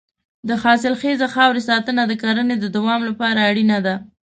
[0.47, 3.95] د حاصلخیزې خاورې ساتنه د کرنې د دوام لپاره اړینه ده.